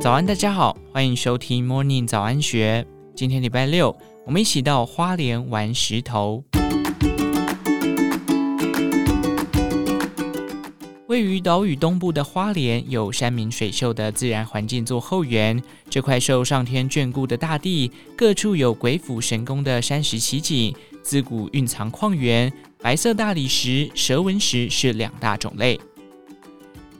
[0.00, 2.86] 早安，大家好，欢迎收听 Morning 早安学。
[3.14, 3.94] 今天礼拜六，
[4.24, 6.42] 我们一起到花莲玩石头。
[11.06, 15.62] 位于岛屿东部的花莲，有山明水秀的自然环境做后援。
[15.90, 22.50] 这块受上天眷顾的大地，各处有鬼斧神工的山石奇景，自古蕴藏矿源。
[22.80, 25.78] 白色大理石、蛇纹石是两大种类。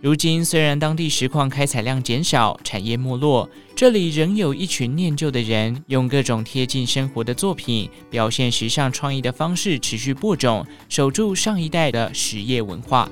[0.02, 13.10] 如今虽然当地石矿开采量减少，产业没落，这里仍有一群念旧的人，用各种贴近生活的作品，表现时尚创意的方式，持续播种，守住上一代的实业文化。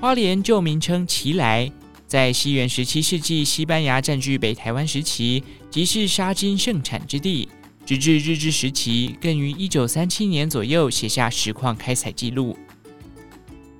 [0.00, 1.70] 花莲旧名称奇莱，
[2.06, 7.46] 在西元十七世纪西班牙占据北台湾时期，即是沙金盛产之地。
[7.88, 12.54] 直至日治时期，更于一九三七年左右写下石矿开采记录。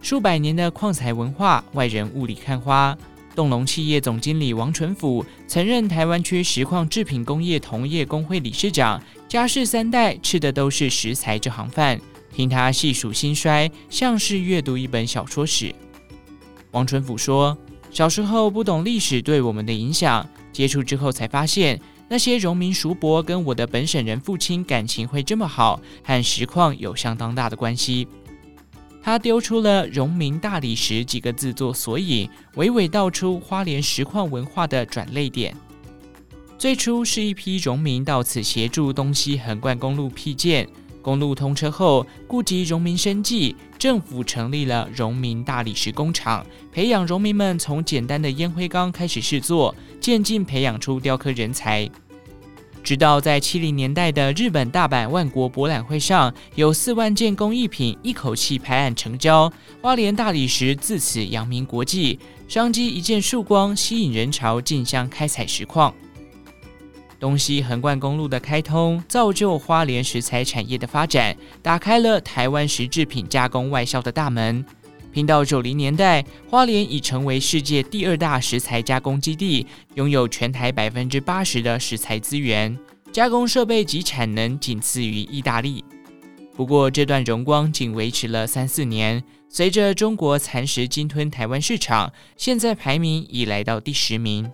[0.01, 2.97] 数百年的矿采文化，外人雾里看花。
[3.35, 8.99] 栋隆企业总经理王纯甫曾任台湾区石矿制品工业同业公会理事长，
[9.29, 12.01] 家世三代吃的都是石材这行饭。
[12.33, 15.75] 听他细数兴衰，像是阅读一本小说史。
[16.71, 17.59] 王纯甫说
[17.93, 28.09] ：“小时候不懂历史对我们的影响，接触之后才发现。”那些荣民叔伯跟我的本省人父亲感情会这么好，和石矿有相当大的关系。
[29.03, 35.55] 他丢出了“荣民大理石”几个字做索引，娓娓道出花莲石矿文化的转捩点。
[36.59, 40.69] 最初是一批荣民到此协助东西横贯公路辟建，
[41.09, 49.75] 公路通车后，顾及农民生计，政府成立了农民大理石工厂，培养农民们从简单的烟灰缸开始试作。
[50.03, 51.89] 渐进培养出雕刻人才，
[52.85, 65.95] 直到在七零年代的日本大阪万国博览会上，有四万件工艺品一口气拍案成交，花莲大理石自此扬名国际，商机一见曙光，吸引人潮竞相开采石矿。
[67.21, 74.65] 东西横贯公路的开通，造就花莲石材产业的发展，打开了台湾石制品加工外销的大门。
[75.11, 82.79] 拼到九零年代，花莲已成为世界第二大石材加工基地，拥有全台百分之八十的石材资源，
[83.11, 85.85] 加工设备及产能仅次于意大利。
[86.55, 94.51] 不过，这段荣光仅维持了三四年，随着中国蚕食鲸吞台湾市场，现在排名已来到第十名。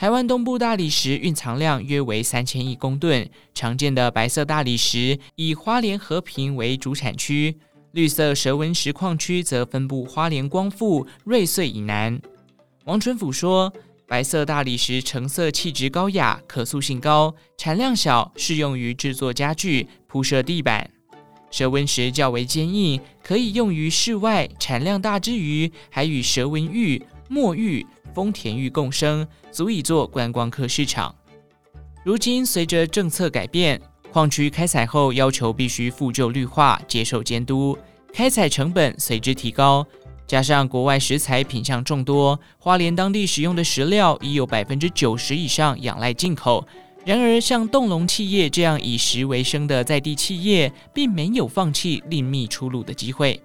[0.00, 7.54] 台湾东部大理石蕴藏量约为三千亿公吨，常见的白色大理石以花莲和平为主产区。
[7.92, 12.18] 绿色蛇纹石矿区则分布花莲光复、瑞穗以南。
[12.86, 13.70] 王纯甫说
[14.08, 20.90] ：“白色大理石成色气质高雅，可塑性高，产量小，适用于制作家具、铺设地板。
[21.50, 31.14] 蛇纹石较为坚硬，可以用于室外，产量大之余，还与蛇纹玉、墨玉、丰田玉共生，足以做观光客市场。
[32.04, 33.80] 如今随着政策改变。”
[34.12, 37.78] 矿区开采后，要求必须复旧绿化，接受监督，
[38.12, 39.86] 开采成本随之提高。
[40.26, 46.66] 加上国外石材品相众多，花莲当地使用的石料已有百分之九十以上仰赖进口。
[47.04, 53.40] 然而，像栋隆企业这样以石为生的在地企业，并没有放弃另觅出路的机会。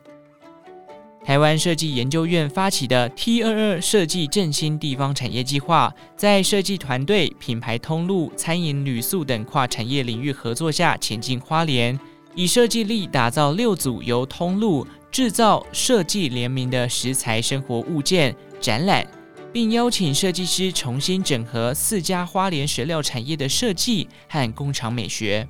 [1.25, 11.99] 台湾设计研究院发起的 T 二二设计振兴地方产业计划，在设计团队、品牌通路、餐饮、旅宿等跨产业领域合作下前进花莲，
[12.35, 19.03] 以设计力打造六组由通路、制造、设计联名的石材生活物件展览，
[19.51, 25.47] 并邀请设计师重新整合四家花莲石料产业的设计和工厂美学。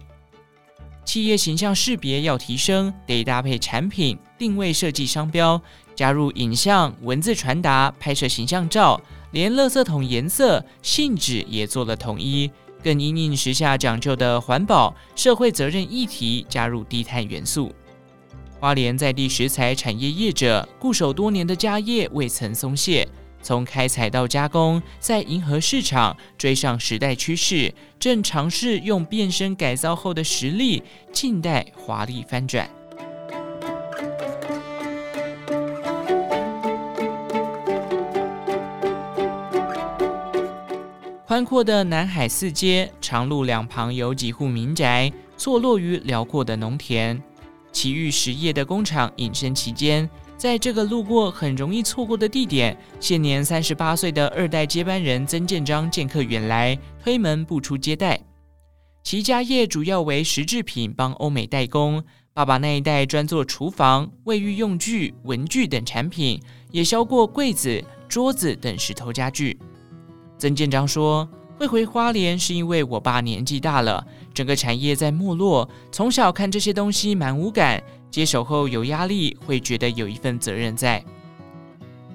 [1.05, 5.61] 企业形象识别要提升，得搭配产品定位设计商标，
[5.95, 8.99] 加入影像、文字传达，拍摄形象照，
[9.31, 12.51] 连垃圾桶颜色、性质也做了统一，
[12.83, 17.71] 更因应时下讲究的环保、社会责任议题，加入低碳元素。
[18.59, 23.07] 花莲在地石材产业业者固守多年的家业未曾松懈。
[23.45, 30.81] 从开采到加工，在迎合市场、追上时代趋势，正尝试用变身改造后的实力，
[31.13, 32.67] 近代华丽翻转。
[41.27, 47.21] 宽阔的南海四街，长路两旁有几户民宅，坐落于辽阔的农田，
[47.71, 50.09] 奇遇实业的工厂隐身其间。
[50.37, 58.19] 在这个路过很容易错过的地点，现年三十八岁的二代接班人曾建章见客远来，推门不出接待。
[59.01, 62.03] 其家业主要为石制品，帮欧美代工，
[62.33, 66.41] 爸爸那一代专做厨房、卫浴用具、文具等产品，
[66.71, 69.57] 也销过柜子、桌子等石头家具。
[70.37, 71.27] 曾建章说
[71.57, 75.69] ：“会回花莲是因为我爸年纪大了，整个产业在没落。
[75.91, 81.03] 从小看这些东西蛮无感，接手后有压力，会觉得有一份责任在。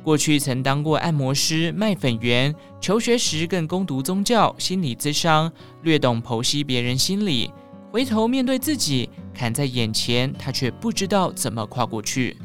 [0.03, 5.53] 过去曾当过按摩师、卖粉圆，求学时更攻读宗教、心理咨商，
[5.83, 7.51] 略懂剖析别人心理。
[7.93, 12.37] 回头面对自己，砍在眼前，他却不知道怎么跨过去。”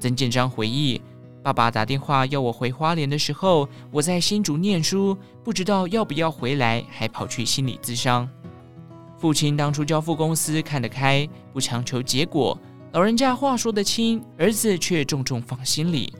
[0.00, 1.00] 曾建章回忆。
[1.42, 8.28] 爸爸打电话要我回花莲的时候，我在新竹念书，不知道要不要回来，还跑去心理咨商。
[9.16, 12.58] 父亲当初交付公司看得开，不强求结果。
[12.92, 16.12] 老人家话说得轻，儿子却重重放心里。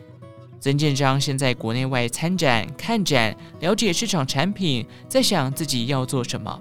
[0.60, 6.60] 曾建章现在国内外参展、看展，了解市场产品，在想自己要做什么。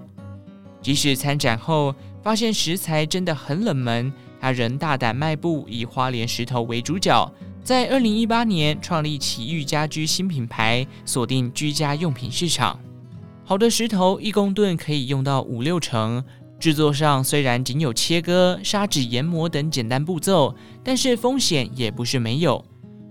[0.82, 7.32] 即使参展后发现食材真的很冷门，他仍大胆迈步，以花莲石头为主角。
[7.62, 12.80] 在二零一八年创立奇遇家居新品牌，锁定居家用品市场。
[13.44, 16.24] 好的石头一公吨可以用到五六成。
[16.60, 20.54] 制作上虽然仅有切割、砂纸研磨等简单步骤，
[20.84, 22.62] 但是风险也不是没有。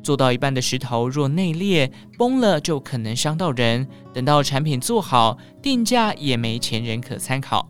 [0.03, 3.85] 做到一半的石头若内裂崩了，就可能伤到人。
[4.13, 7.67] 等到产品做好，定价也没前人可参考。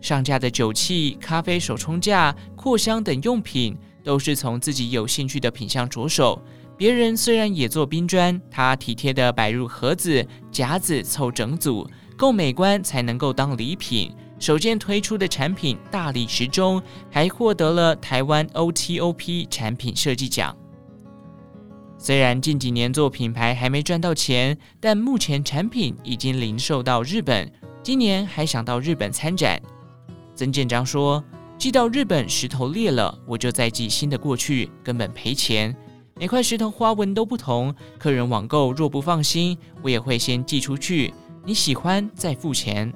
[0.00, 3.76] 上架的酒器、咖啡手冲架、扩香等用品。
[4.04, 6.42] 都是从自己有兴趣的品项着手。
[6.76, 14.10] 别人虽然也做冰砖，他体贴地摆入盒子、夹子，凑整组，够美观才能够当礼品。
[14.42, 20.56] 首件推出的产品大理石钟，还获得了台湾 OTOP 产品设计奖。
[21.96, 27.48] 虽然近几年做品牌还没赚到钱，但目前产品已经零售到日本，
[27.84, 29.62] 今年还想到日本参展。
[30.34, 31.22] 曾建章说。
[31.56, 35.72] 寄到日本，石头裂了，我就再寄新的过去，根本赔钱。
[36.16, 41.14] 每块石头花纹都不同，客人网购若不放心，我也会先寄出去。
[41.44, 42.92] 你喜欢再付钱。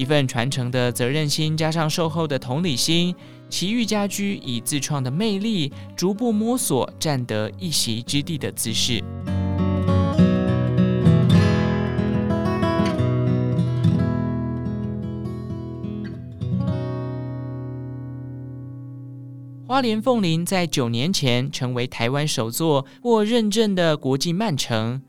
[0.00, 3.14] 一份传承的责任心，加上售后的同理心，
[3.50, 9.04] 奇遇家居以自创的魅力，逐步摸索占得一席之地的姿势。
[19.66, 25.02] 花莲凤林在九年前成为台湾首座获认证的国际慢城，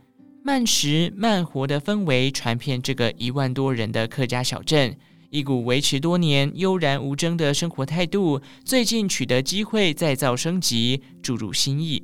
[0.44, 4.98] 慢食慢活的氛围传遍这个一万多人的客家小镇，
[5.30, 12.04] 一股维持多年悠然无争的生活态度，最近取得机会再造升级，注入新意。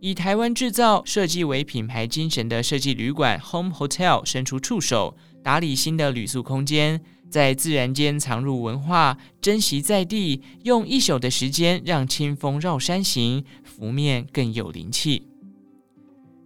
[0.00, 7.00] 以台湾制造设计为品牌精神的设计旅馆 Home Hotel 伸出触手，打理新的旅宿空间。
[7.30, 15.28] 在自然间藏入文化，珍惜在地，用一宿的时间让清风绕山行，拂面更有灵气。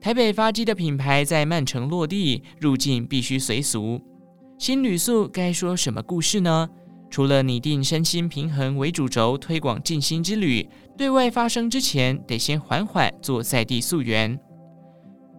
[0.00, 4.00] 台北发迹的品牌在曼城落地，入境必须随俗。
[4.56, 6.69] 新旅宿该说什么故事呢？
[7.11, 14.39] 除了拟定身心平衡为主轴，推广静心之旅，对外发声之前，得先缓缓做在地溯源。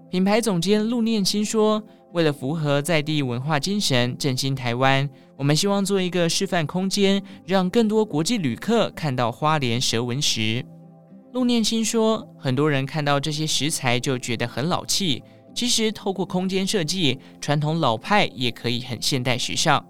[0.10, 1.84] 品牌总监陆念心说。
[2.12, 5.08] 为了符合在地文化精神，振兴台湾，
[5.38, 10.66] 我们希望做一个示范空间，让更多国际旅客看到花莲蛇纹石。
[11.32, 15.22] 陆念心说，很多人看到这些食材就觉得很老气，
[15.54, 19.86] 其实透过空间设计，传统老派也可以很现代时尚。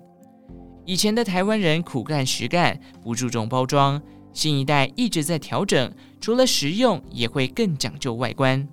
[0.86, 4.02] 以前的台湾人苦干实干，不注重包装，
[4.34, 8.68] 新一代一直在调整，除了实用，也会更讲究外观。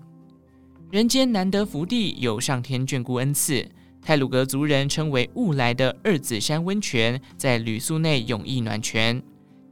[0.91, 3.65] 人间难得福地，有上天眷顾恩赐。
[4.03, 9.23] 太鲁阁族人称为“雾来”的二子山温泉，在旅宿内永逸暖泉。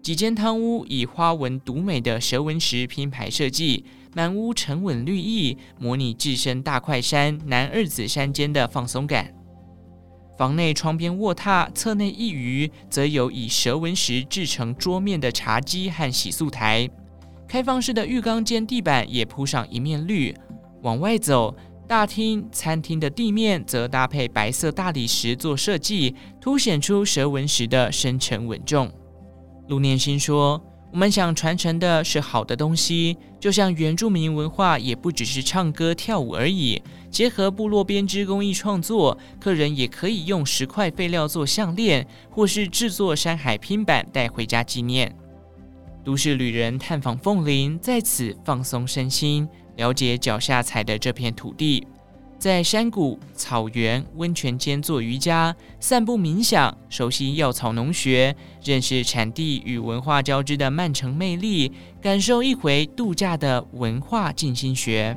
[0.05, 9.33] 几间汤屋以花纹独美的蛇纹石拼排设计，满屋沉稳绿意，模拟置身大块山南二子山间的放松感。
[10.37, 16.87] 房内窗边卧榻，侧内一隅，则有以蛇纹石制成桌面的茶几和洗漱台。
[17.49, 20.37] 开放式的浴缸间地板也铺上一面绿。
[20.83, 21.57] 往外走，
[21.89, 28.93] 大厅、餐厅的地面则搭配白色大理石做设计，凸显出蛇纹石的深沉稳重。
[29.69, 36.83] 陆念心说：“我们想传承的是好的东西，就像原住民文化也不只是唱歌跳舞而已。
[37.11, 45.15] 结合部落编织工艺创作，客人也可以用石块废料做项链，或是制作山海拼板带回家纪念。”
[46.05, 49.49] 都市旅人探访凤林，在此放松身心。
[49.77, 51.85] 了解脚下踩的这片土地，
[52.39, 61.73] 在山谷、草原、温泉间做瑜伽、散步冥想，熟悉药草农学，认识产地与文化交织的曼城魅力，
[62.03, 65.17] 感受一回度假的文化静心学。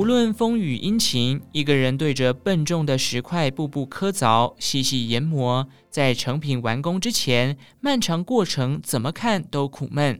[0.00, 10.18] 无论风雨阴晴，一个人对着笨重的石块步步刻凿、细细研磨，在成品完工之前，漫长过程怎么看都苦闷。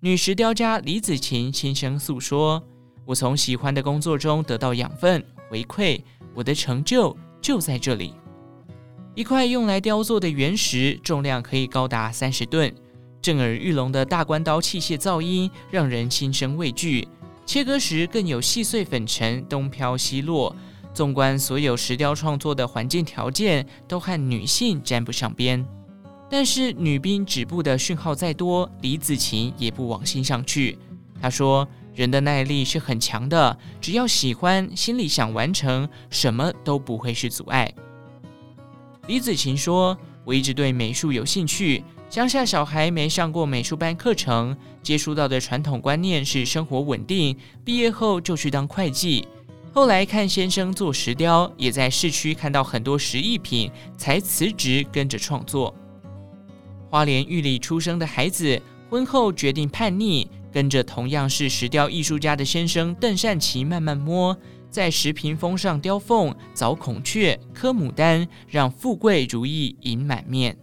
[0.00, 2.62] 女石雕家李子琴轻声诉说
[3.08, 6.02] ：“我从喜欢的工作中得到养分回馈，
[6.34, 8.12] 我的成就就在这里。
[9.14, 12.70] 一块用来雕作的原石，重量可以高达三十吨，
[13.22, 17.08] 震耳欲聋的大关刀器械噪音让人心生畏惧。”
[17.48, 20.54] 切割时更有细碎粉尘东飘西落。
[20.92, 25.64] 纵观所有石雕创作的环境条件，都和女性沾不上边。
[26.28, 30.76] 但是女兵止步的讯号再多，李子琴也不往心上去。
[31.22, 37.72] 她说：“人的耐力是很强的，只要喜欢，心里想完成，什么都不会是阻碍。”
[39.08, 49.28] 李子琴说：“我一直对美术有兴趣。”乡下小孩没上过美术班课程，接触到的传统观念是生活稳定，毕业后就去当会计。
[49.74, 55.74] 后来看先生做石雕，也在市区看到很多石艺品，才辞职跟着创作。
[56.88, 64.34] 花莲玉里出生的孩子，婚后决定叛逆，跟着同样是石雕艺术家的先生邓善奇慢慢摸，
[64.70, 70.56] 在石屏风上雕凤、凿孔雀、刻牡丹，让富贵如意迎满面。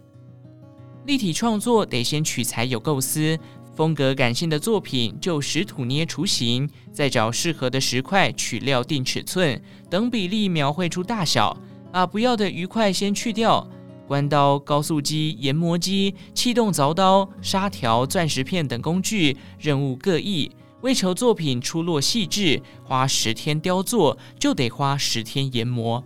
[1.06, 3.38] 立体创作得先取材有构思，
[3.76, 11.56] 风格感性的作品就石土捏雏形，再找适合的石块取料定尺寸，等比例描绘出大小，
[11.92, 13.64] 把不要的鱼块先去掉。
[14.08, 20.50] 关刀、高速机、研磨机、气动凿刀、砂条、钻石片等工具，任务各异。
[20.82, 26.02] 为求作品出落细致，花十天雕作就得花十天研磨。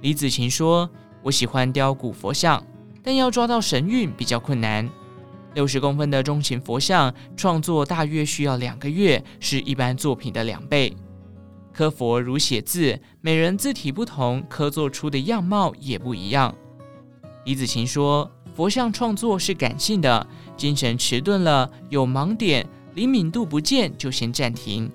[0.00, 0.88] 李子琴说
[1.22, 2.62] ：“我喜欢雕古佛像。”
[3.02, 4.88] 但要抓到神韵比较困难。
[5.54, 10.94] 六十公分的中型佛像创作大约需要两个月，是一般作品的两倍。
[11.72, 16.54] 刻佛如写字，每人字体不同，刻做出的样貌也不一样。
[17.44, 24.90] 李子晴说：“佛像创作是感性的，精神迟钝了，有盲点，灵敏度不见，就先暂停。”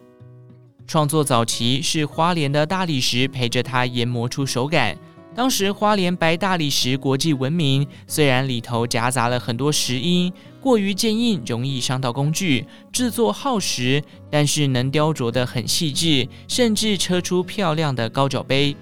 [0.88, 4.98] 创作早期是花莲的大理石陪着他研磨出手感。
[5.38, 18.76] 当时花莲白大理石国际闻名，虽然里头夹杂了很多石英，过于坚硬容易伤到工具，制作耗时，但是能雕琢得很细致，甚至车出漂亮的高脚杯。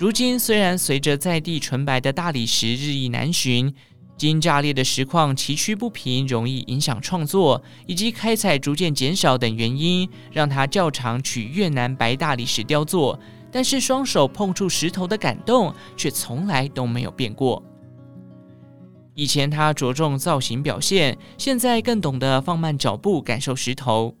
[0.00, 3.72] 如今虽然随着在地纯白的大理石日益难寻，
[4.16, 13.16] 经炸裂的石矿崎岖不平，容易影响创作，以及开采逐渐减少等原因，让他较常取越南白大理石雕作。
[13.52, 17.62] 但是双手碰触石头的感动却从来都没有变过。
[19.14, 24.16] 以前他着重造型表现，现在更懂得放慢脚步感受石头。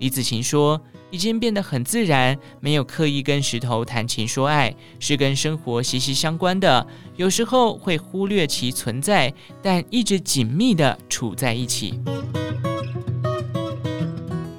[0.00, 0.78] 李子晴说
[1.10, 6.86] ：“已经变得很自然，没有刻意跟石头谈情说爱，是跟生活息息相关的。
[7.16, 11.98] 有时候会忽略其存在，但一直紧密的处在一起。”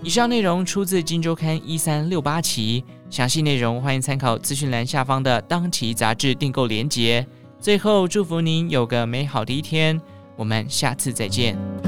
[0.01, 2.84] 以上内容出自《金周刊》一三六八期。
[3.10, 7.26] 详细内容欢迎参考资讯栏下方的当期杂志订购链接。
[7.60, 10.00] 最后，祝福您有个美好的一天，
[10.36, 11.85] 我们下次再见。